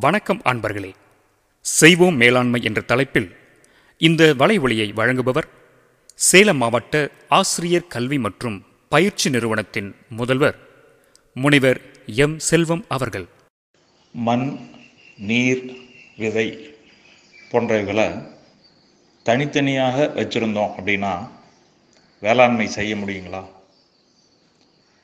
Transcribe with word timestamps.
வணக்கம் 0.00 0.42
அன்பர்களே. 0.44 0.92
செய்வோம் 1.60 2.16
மேலாண்மை 2.16 2.62
என்ற 2.62 2.80
தலைப்பில் 2.80 3.36
இந்த 3.98 4.34
வலைவொலியை 4.38 4.92
வழங்குபவர் 4.92 5.48
சேலம் 6.14 6.56
மாவட்ட 6.56 7.10
ஆசிரியர் 7.28 7.86
கல்வி 7.86 8.18
மற்றும் 8.18 8.64
பயிற்சி 8.88 9.30
நிறுவனத்தின் 9.30 9.96
முதல்வர் 10.08 10.58
முனைவர் 11.34 11.80
எம். 12.06 12.38
செல்வம் 12.38 12.84
அவர்கள். 12.88 13.26
மண் 14.12 14.58
நீர் 15.16 15.76
விதை 16.16 16.76
போன்றவைகளை 17.50 18.28
தனித்தனியாக 19.22 20.12
வச்சுருந்தோம் 20.14 20.70
அப்படின்னா 20.78 21.28
வேளாண்மை 22.20 22.66
செய்ய 22.66 22.94
முடியுங்களா? 22.94 23.46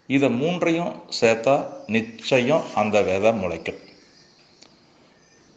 இதை 0.06 0.30
மூன்றையும் 0.30 1.02
சேர்த்தா 1.20 1.72
நிச்சயம் 1.86 2.64
அந்த 2.74 3.02
விதை 3.02 3.32
முளைக்கும். 3.32 3.86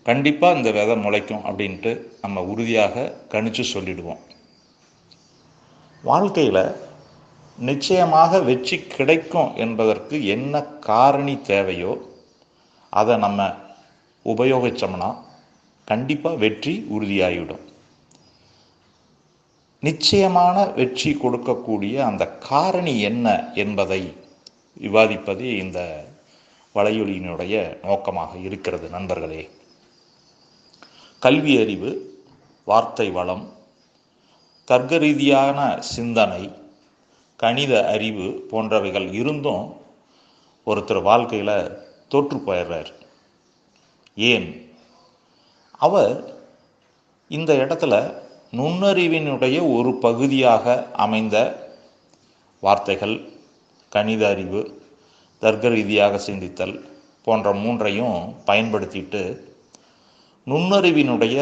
கண்டிப்பாக 0.06 0.58
இந்த 0.58 0.70
விதை 0.78 0.96
முளைக்கும் 1.06 1.44
அப்படின்ட்டு 1.50 1.92
நம்ம 2.22 2.42
உறுதியாக 2.52 3.04
கணிச்சு 3.34 3.64
சொல்லிடுவோம். 3.74 4.22
வாழ்க்கையில் 6.04 6.64
நிச்சயமாக 7.58 8.40
வெற்றி 8.50 8.78
கிடைக்கும் 8.96 9.52
என்பதற்கு 9.64 10.16
என்ன 10.36 10.64
காரணி 10.90 11.36
தேவையோ 11.52 11.94
அதை 12.94 13.16
நம்ம 13.18 13.42
உபயோகித்தோம்னா 14.26 15.10
கண்டிப்பாக 15.88 16.42
வெற்றி 16.46 16.74
உறுதியாகிவிடும். 16.96 17.64
நிச்சயமான 19.84 20.58
வெற்றி 20.80 21.12
கொடுக்கக்கூடிய 21.14 21.96
அந்த 22.10 22.24
காரணி 22.50 22.94
என்ன 23.10 23.28
என்பதை 23.64 24.02
விவாதிப்பது 24.78 25.46
இந்த 25.64 25.80
வலையொலியினுடைய 26.76 27.56
நோக்கமாக 27.88 28.38
இருக்கிறது 28.48 28.88
நண்பர்களே. 28.90 29.42
கல்வி 31.22 31.60
அறிவு 31.60 31.90
வார்த்தை 32.66 33.12
வளம் 33.12 33.54
தர்க்க 34.66 34.98
ரீதியான 34.98 35.82
சிந்தனை 35.82 36.52
கணித 37.36 37.88
அறிவு 37.88 38.48
போன்றவைகள் 38.52 39.14
இருந்தும் 39.14 39.76
ஒருத்தர் 40.66 41.02
வாழ்க்கையில் 41.02 41.78
தோற்று 42.08 42.38
போயிடுறார். 42.38 42.92
ஏன்? 44.16 44.48
அவர் 45.78 46.40
இந்த 47.28 47.54
இடத்துல 47.54 47.96
நுண்ணறிவினுடைய 48.52 49.74
ஒரு 49.74 49.94
பகுதியாக 49.96 50.88
அமைந்த 50.94 51.38
வார்த்தைகள் 52.62 53.30
கணித 53.90 54.28
அறிவு 54.28 54.62
தர்க்க 55.40 55.70
ரீதியாக 55.70 56.20
சிந்தித்தல் 56.32 56.76
போன்ற 57.24 57.54
மூன்றையும் 57.54 58.36
பயன்படுத்திட்டு 58.46 59.50
நுண்ணறிவினுடைய 60.48 61.38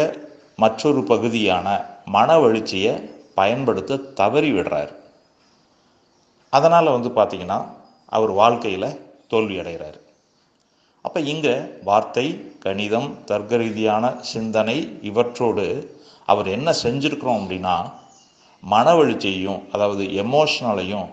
மற்றொரு 0.64 1.02
பகுதியான 1.04 1.68
மன 2.16 2.30
வளர்ச்சியை 2.40 2.94
பயன்படுத்த 3.40 4.02
தவறி 4.20 4.50
விடுறாரு. 4.52 4.94
அதனால் 6.54 6.96
வந்து 6.96 7.10
பார்த்திங்கன்னா 7.10 7.60
அவர் 8.18 8.32
வாழ்க்கையில் 8.42 8.98
தோல்வி 9.32 9.56
அடைகிறார். 9.62 10.00
அப்போ 11.06 11.20
இங்கே 11.34 11.56
வார்த்தை 11.90 12.26
கணிதம் 12.66 13.10
தர்க்க 13.30 13.62
ரீதியான 13.62 14.06
சிந்தனை 14.32 14.78
இவற்றோடு 15.10 15.66
அவர் 16.32 16.48
என்ன 16.56 16.70
செஞ்சுருக்கிறோம் 16.84 17.40
அப்படின்னா 17.42 17.76
மனவெழுச்சியையும் 18.64 19.62
அதாவது 19.72 20.04
எமோஷனலையும் 20.24 21.08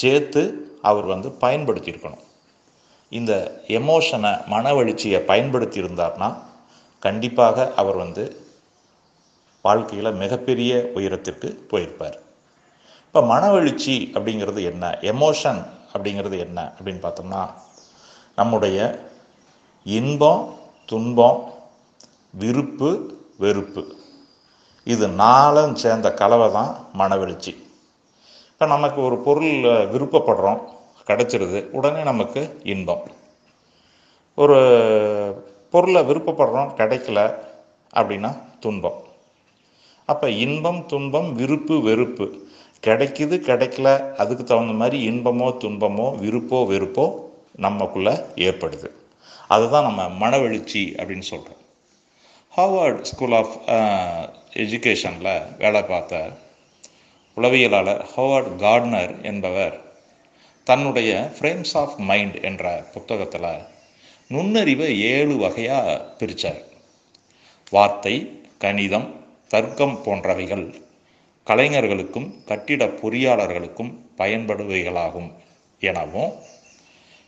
சேர்த்து 0.00 0.42
அவர் 0.90 1.06
வந்து 1.12 1.28
பயன்படுத்தியிருக்கணும். 1.44 2.24
இந்த 3.12 3.32
எமோஷனை 3.78 4.32
மனவழுச்சியை 4.54 5.20
பயன்படுத்தி 5.30 5.78
இருந்தார்னா 5.82 6.28
கண்டிப்பாக 7.04 7.66
அவர் 7.80 7.96
வந்து 7.96 8.24
வாழ்க்கையில் 9.64 10.18
மிகப்பெரிய 10.22 10.72
உயரத்திற்கு 10.98 11.48
போயிருப்பார். 11.70 12.16
இப்போ 13.06 13.20
மனவெழுச்சி 13.32 13.96
அப்படிங்கிறது 14.16 14.60
என்ன? 14.70 14.84
எமோஷன் 15.12 15.60
அப்படிங்கிறது 15.94 16.36
என்ன 16.46 16.58
அப்படின்னு 16.76 17.04
பார்த்தோம்னா 17.04 17.42
நம்முடைய 18.40 18.78
இன்பம் 19.86 20.42
துன்பம் 20.90 21.40
விருப்பு 22.42 22.90
வெறுப்பு. 23.44 23.82
இது 24.92 25.06
நாளும் 25.22 25.74
சேர்ந்த 25.82 26.08
கலவை 26.20 26.48
தான் 26.56 26.72
மனவெழுச்சி 27.00 27.52
இப்போ 28.50 28.66
நமக்கு 28.74 28.98
ஒரு 29.06 29.16
பொருள் 29.26 29.54
விருப்பப்படுறோம் 29.92 30.60
கிடச்சிருது 31.08 31.58
உடனே 31.78 32.02
நமக்கு 32.02 32.42
இன்பம். 32.72 33.02
ஒரு 34.38 34.58
பொருளை 35.72 36.02
விருப்பப்படுறோம் 36.08 36.72
கிடைக்கல 36.80 37.20
அப்படின்னா 37.98 38.30
துன்பம். 38.64 38.98
அப்போ 40.08 40.26
இன்பம் 40.44 40.80
துன்பம் 40.86 41.30
விருப்பு 41.34 41.76
வெறுப்பு. 41.88 42.26
கிடைக்குது 42.86 43.36
கிடைக்கல 43.48 43.88
அதுக்கு 44.22 44.44
தகுந்த 44.44 44.74
மாதிரி 44.80 44.98
இன்பமோ 45.10 45.48
துன்பமோ 45.62 46.06
விருப்போ 46.24 46.58
வெறுப்போ 46.72 47.06
நமக்குள்ளே 47.66 48.14
ஏற்படுது. 48.48 48.88
அதுதான் 49.54 49.86
நம்ம 49.88 50.02
மனவெழுச்சி 50.22 50.82
அப்படின்னு 50.98 51.26
சொல்கிறோம் 51.32 51.62
ஹார்வர்ட் 52.52 53.00
ஸ்கூல் 53.10 53.34
ஆஃப் 53.38 53.54
எஜுகேஷனில் 54.62 55.32
வேலை 55.58 55.82
பார்த்த 55.82 56.20
உளவியலாளர் 57.36 58.02
ஹோவர்ட் 58.14 58.52
கார்ட்னர் 58.62 59.14
என்பவர் 59.30 59.74
தன்னுடைய 60.66 61.10
ஃப்ரேம்ஸ் 61.34 61.74
ஆஃப் 61.82 61.96
மைண்ட் 62.10 62.36
என்ற 62.48 62.64
புத்தகத்தில் 62.94 63.50
நுண்ணறிவை 64.30 64.88
ஏழு 65.10 65.34
வகையாக 65.36 65.88
பிரித்தார். 66.18 66.62
வார்த்தை 67.74 68.14
கணிதம் 68.64 69.06
தர்க்கம் 69.52 69.96
போன்றவைகள் 70.04 70.64
கலைஞர்களுக்கும் 71.46 72.26
கட்டிட 72.48 72.84
பொறியாளர்களுக்கும் 73.00 73.92
பயன்படுவைகளாகும் 74.20 75.28
எனவும் 75.82 76.32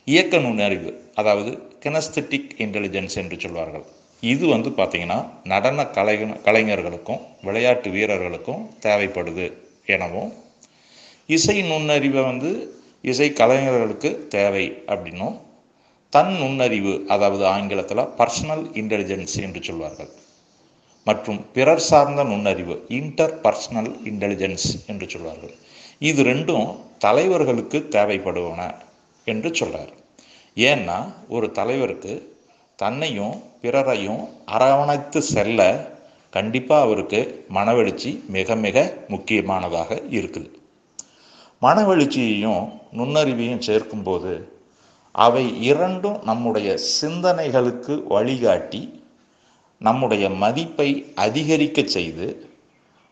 இயக்க 0.07 0.39
நுண்ணறிவு 0.39 0.91
அதாவது 1.15 1.51
கினஸ்தட்டிக் 1.85 2.51
இன்டெலிஜென்ஸ் 2.65 3.17
என்று 3.23 3.37
சொல்வார்கள். 3.41 3.87
இது 4.23 4.45
வந்து 4.47 4.71
பார்த்திங்கன்னா 4.79 5.19
நடன 5.53 5.85
கலை 5.97 6.17
கலைஞர்களுக்கும் 6.47 7.21
விளையாட்டு 7.43 7.91
வீரர்களுக்கும் 7.91 8.63
தேவைப்படுது 8.87 9.47
எனவும் 9.97 10.31
இசை 11.37 11.57
நுண்ணறிவை 11.73 12.23
வந்து 12.31 12.51
இசை 13.11 13.29
கலைஞர்களுக்கு 13.33 14.11
தேவை 14.29 14.65
அப்படின்னும் 14.87 15.37
தன் 16.13 16.33
நுண்ணறிவு 16.41 16.93
அதாவது 17.15 17.45
ஆங்கிலத்தில் 17.55 18.03
பர்சனல் 18.19 18.65
இன்டெலிஜென்ஸ் 18.81 19.35
என்று 19.47 19.61
சொல்வார்கள். 19.69 20.11
மற்றும் 21.07 21.41
பிறர் 21.55 21.85
சார்ந்த 21.89 22.23
நுண்ணறிவு 22.25 22.75
இன்டர் 22.99 23.35
பர்சனல் 23.45 23.91
இன்டெலிஜென்ஸ் 24.11 24.67
என்று 24.91 25.07
சொல்வார்கள். 25.15 25.55
இது 26.09 26.23
ரெண்டும் 26.23 26.67
தலைவர்களுக்கு 27.05 27.79
தேவைப்படுவன 27.97 28.61
என்று 29.27 29.51
சொல்கிறார் 29.55 29.93
ஏன்னா 30.57 30.99
ஒரு 31.29 31.47
தலைவருக்கு 31.59 32.13
தன்னையும் 32.79 33.37
பிறரையும் 33.63 34.23
அரவணைத்து 34.57 35.21
செல்ல 35.35 35.61
கண்டிப்பாக 36.37 36.85
அவருக்கு 36.87 37.21
மனவெழுச்சி 37.57 38.11
மிக 38.37 38.57
மிக 38.67 38.77
முக்கியமானதாக 39.15 39.91
இருக்குது. 40.19 40.49
மனவெழுச்சியையும் 41.63 42.63
நுண்ணறிவையும் 42.99 43.67
சேர்க்கும்போது 43.69 44.33
அவை 45.23 45.45
இரண்டும் 45.71 46.19
நம்முடைய 46.23 46.69
சிந்தனைகளுக்கு 47.01 47.95
வழிகாட்டி 48.15 48.83
நம்முடைய 49.81 50.25
மதிப்பை 50.43 50.89
அதிகரிக்க 51.25 51.83
செய்து 51.97 52.27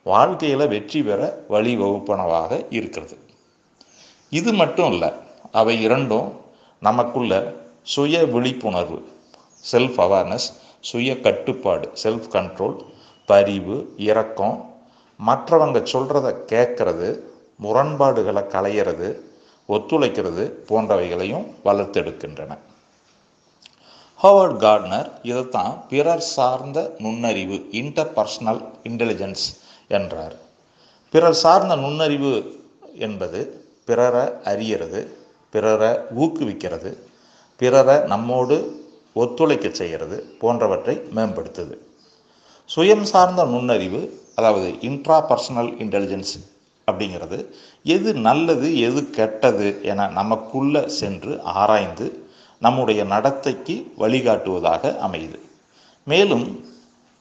வாழ்க்கையில் 0.07 0.71
வெற்றி 0.73 1.01
பெற 1.03 1.21
வழிவகுப்பனவாக 1.55 2.51
இருக்கிறது. 2.77 3.17
இது 4.33 4.51
மட்டும் 4.61 4.91
இல்லை 4.93 5.11
அவை 5.61 5.75
இரண்டும் 5.87 6.29
நமக்குள்ள 6.83 7.33
சுய 7.95 8.25
விழிப்புணர்வு 8.35 8.99
செல்ஃப் 9.73 9.99
அவேர்னஸ் 10.05 10.49
சுய 10.91 11.11
கட்டுப்பாடு 11.21 11.87
செல்ஃப் 12.03 12.29
கண்ட்ரோல் 12.35 12.77
பரிவு 13.29 13.77
இரக்கம் 14.09 14.57
மற்றவங்க 15.21 15.79
சொல்கிறத 15.93 16.29
கேட்கறது 16.53 17.09
முரண்பாடுகளை 17.65 18.43
களையிறது 18.55 19.09
ஒத்துழைக்கிறது 19.69 20.45
போன்றவைகளையும் 20.69 21.47
வளர்த்தெடுக்கின்றன. 21.65 22.53
ஹோவர்ட் 24.23 24.59
கார்ட்னர் 24.65 25.09
இதைத்தான் 25.23 25.85
பிறர் 25.89 26.27
சார்ந்த 26.35 26.95
நுண்ணறிவு 26.99 27.57
இன்டர்பர்சனல் 27.71 28.63
இன்டெலிஜென்ஸ் 28.85 29.47
என்றார். 29.89 30.37
பிறர் 31.11 31.39
சார்ந்த 31.43 31.77
நுண்ணறிவு 31.77 32.33
என்பது 33.07 33.41
பிறரை 33.85 34.25
அறியறது 34.53 35.01
பிறரை 35.51 35.91
ஊக்குவிக்கிறது 36.19 36.91
பிறரை 37.61 37.99
நம்மோடு 38.13 38.57
ஒத்துழைக்க 39.13 39.69
செய்கிறது 39.71 40.17
போன்றவற்றை 40.39 40.95
மேம்படுத்துது. 41.17 41.77
சுயம் 42.71 43.07
சார்ந்த 43.13 43.45
நுண்ணறிவு 43.45 44.01
அதாவது 44.35 44.69
இன்ட்ரா 44.89 45.19
பர்சனல் 45.31 45.71
இன்டெலிஜென்ஸ் 45.83 46.35
அப்படிங்கிறது. 46.91 47.39
எது 47.85 48.15
நல்லது 48.27 48.69
எது 48.79 49.01
கெட்டது 49.11 49.69
என 49.83 50.09
நமக்குள்ள 50.09 50.89
சென்று 50.99 51.33
ஆராய்ந்து 51.43 52.07
நம்முடைய 52.63 53.01
நடத்தைக்கு 53.05 53.75
வழிகாட்டுவதாக 53.99 54.93
அமையுது. 55.07 55.39
மேலும் 56.07 56.47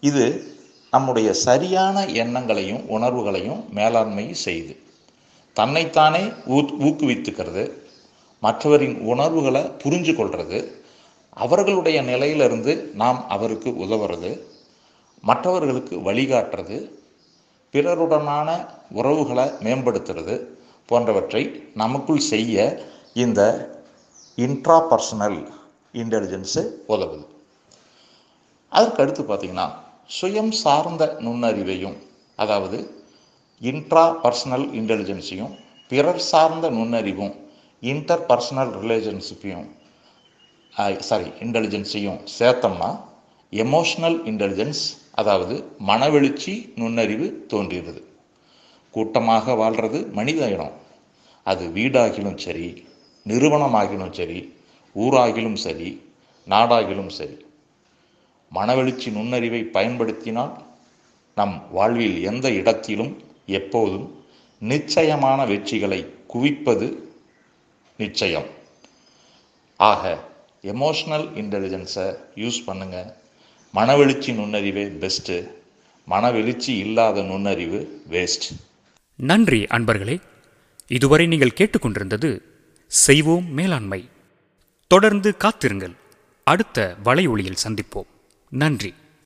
இது 0.04 0.26
நம்முடைய 0.94 1.30
சரியான 1.46 2.06
எண்ணங்களையும் 2.24 2.84
உணர்வுகளையும் 2.88 3.62
மேலாண்மை 3.74 4.34
செய்து 4.46 4.74
தன்னைத்தானே 5.56 6.22
ஊ 6.48 6.60
ஊக்குவித்துக்கிறது 6.88 7.64
மற்றவரின் 8.44 8.98
உணர்வுகளை 9.12 9.64
புரிஞ்சு 9.84 10.14
கொள்வது 10.16 10.60
அவர்களுடைய 11.38 12.02
நிலையிலிருந்து 12.02 12.74
நாம் 12.94 13.20
அவருக்கு 13.30 13.70
உதவுறது 13.86 14.32
மற்றவர்களுக்கு 15.24 15.96
வழிகாட்டுறது 15.98 16.78
பிறருடனான 17.76 18.50
உறவுகளை 19.00 19.46
மேம்படுத்துறது 19.66 20.36
போன்றவற்றை 20.90 21.44
நமக்குள் 21.82 22.26
செய்ய 22.32 22.56
இந்த 23.24 23.42
இன்ட்ரா 24.38 24.78
பர்சனல் 24.92 25.40
இன்டெலிஜென்ஸு 26.02 26.62
உதவுது. 26.94 27.26
அதற்கு 28.72 29.02
அடுத்து 29.04 29.24
பார்த்திங்கன்னா 29.24 29.68
சுயம் 30.18 30.54
சார்ந்த 30.64 31.04
நுண்ணறிவையும் 31.26 31.98
அதாவது 32.40 32.78
இன்ட்ரா 33.62 34.04
பர்சனல் 34.24 34.66
இன்டெலிஜென்ஸையும் 34.80 35.54
பிறர் 35.92 36.24
சார்ந்த 36.32 36.70
நுண்ணறிவும் 36.78 37.34
இன்டர் 37.84 38.24
பர்சனல் 38.30 38.72
ரிலேஷன்ஷிப்பையும் 38.82 39.68
சாரி 41.10 41.28
இன்டெலிஜென்ஸையும் 41.46 42.20
சேர்த்தோம்னா 42.38 42.90
எமோஷ்னல் 43.54 44.18
இன்டெலிஜென்ஸ் 44.32 44.84
அதாவது 45.16 45.56
மனவெழுச்சி 45.88 46.54
நுண்ணறிவு 46.76 47.28
தோன்றுகிறது 47.48 48.02
கூட்டமாக 48.94 49.54
வாழ்கிறது 49.54 50.00
மனித 50.08 50.50
இனம் 50.50 50.76
அது 51.44 51.64
வீடாகிலும் 51.68 52.38
சரி 52.38 52.68
நிறுவனமாகிலும் 53.26 54.14
சரி 54.14 54.40
ஊராகிலும் 54.96 55.60
சரி 55.66 55.90
நாடாகிலும் 56.48 57.10
சரி. 57.10 57.38
மனவெழுச்சி 58.52 59.10
நுண்ணறிவை 59.12 59.62
பயன்படுத்தினால் 59.64 60.54
நம் 61.38 61.56
வாழ்வில் 61.72 62.18
எந்த 62.24 62.52
இடத்திலும் 62.52 63.14
எப்போதும் 63.46 64.08
நிச்சயமான 64.62 65.46
வெற்றிகளை 65.46 66.02
குவிப்பது 66.34 66.88
நிச்சயம். 68.00 68.48
ஆக 69.80 70.04
எமோஷ்னல் 70.64 71.28
இன்டெலிஜென்ஸை 71.42 72.08
யூஸ் 72.36 72.60
பண்ணுங்கள் 72.68 73.10
மனவெழுச்சி 73.76 74.34
நுண்ணறிவே 74.34 74.86
பெஸ்ட்டு 74.86 75.50
மனவெழுச்சி 76.10 76.70
இல்லாத 76.70 77.24
நுண்ணறிவு 77.24 78.02
வேஸ்ட் 78.10 78.60
நன்றி 79.16 79.64
அன்பர்களே. 79.64 80.22
இதுவரை 80.88 81.28
நீங்கள் 81.28 81.54
கேட்டுக்கொண்டிருந்தது 81.56 82.40
செய்வோம் 82.88 83.54
மேலாண்மை. 83.54 84.10
தொடர்ந்து 84.88 85.38
காத்திருங்கள். 85.38 85.92
அடுத்த 86.44 86.96
வலை 87.04 87.28
ஒளியில் 87.28 87.58
சந்திப்போம். 87.68 88.06
நன்றி. 88.50 88.94